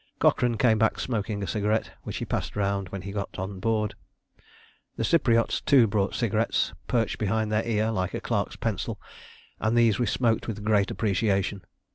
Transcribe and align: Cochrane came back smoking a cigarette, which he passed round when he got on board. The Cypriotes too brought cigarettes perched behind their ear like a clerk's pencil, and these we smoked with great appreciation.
Cochrane 0.17 0.57
came 0.57 0.79
back 0.79 0.99
smoking 0.99 1.43
a 1.43 1.47
cigarette, 1.47 1.91
which 2.01 2.17
he 2.17 2.25
passed 2.25 2.55
round 2.55 2.89
when 2.89 3.03
he 3.03 3.11
got 3.11 3.37
on 3.37 3.59
board. 3.59 3.93
The 4.95 5.03
Cypriotes 5.03 5.61
too 5.63 5.85
brought 5.85 6.15
cigarettes 6.15 6.73
perched 6.87 7.19
behind 7.19 7.51
their 7.51 7.63
ear 7.67 7.91
like 7.91 8.15
a 8.15 8.19
clerk's 8.19 8.55
pencil, 8.55 8.99
and 9.59 9.77
these 9.77 9.99
we 9.99 10.07
smoked 10.07 10.47
with 10.47 10.63
great 10.63 10.89
appreciation. 10.89 11.63